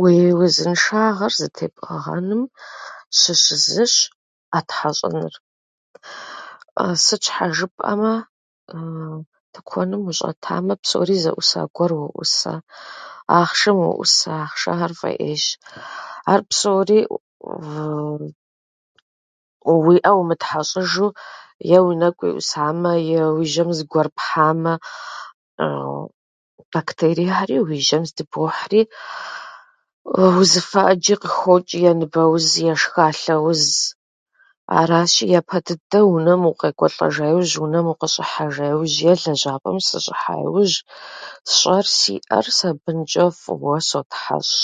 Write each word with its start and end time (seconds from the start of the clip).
Уи 0.00 0.16
узыншагъэр 0.40 1.32
зэтепӏыгъэным 1.38 2.42
щыщ 3.18 3.44
зыщ 3.72 3.94
ӏэ 4.50 4.60
тхьэщӏыныр. 4.68 5.34
Сыт 7.04 7.22
щхьа 7.26 7.46
жыпӏэмэ, 7.56 8.14
тыкуэным 9.52 10.02
ущӏэтамэ, 10.10 10.74
псори 10.82 11.16
зэӏуса 11.22 11.62
гуэрым 11.74 12.00
уоӏусэ, 12.02 12.54
ахъшэм 13.38 13.76
уоӏусэ, 13.82 14.30
ахъшэхьэр 14.44 14.92
фӏей 14.98 15.16
ӏейщ. 15.20 15.44
Ар 16.32 16.40
псори 16.48 16.98
уэ 19.68 19.76
уи 19.86 19.96
ӏэр 20.02 20.14
умытхьэщӏыжу, 20.20 21.08
е 21.76 21.78
уи 21.84 21.94
нэкӏу 22.00 22.24
уеӏусамэ, 22.26 22.92
е 23.16 23.20
уи 23.34 23.44
жьэм 23.52 23.68
зыгуэр 23.76 24.08
пхьамэ, 24.16 24.74
бактериехьэри 26.72 27.56
уи 27.64 27.78
жьэм 27.86 28.02
здыбохьри 28.08 28.82
узыфэ 30.38 30.82
ӏэджэ 30.86 31.14
къыхочӏ- 31.22 31.74
е 31.90 31.92
ныбэуз, 31.98 32.46
е 32.70 32.74
шхалъэуз. 32.80 33.64
Аращи, 34.78 35.24
япэ 35.38 35.58
дыдэу 35.66 36.06
унэм 36.16 36.42
укъекӏуэлӏэжа 36.50 37.26
иужь, 37.32 37.56
унэм 37.64 37.86
укъыщӏыхьэжа 37.92 38.66
иужь 38.72 38.98
е 39.10 39.14
лэжьапӏэм 39.22 39.78
сыщӏыхьа 39.86 40.34
иужь 40.46 40.76
сщӏэр– 41.50 41.86
си 41.98 42.14
ӏэр 42.26 42.46
сабынчӏэ 42.56 43.24
фӏыуэ 43.40 43.76
сотхьэщӏ. 43.88 44.62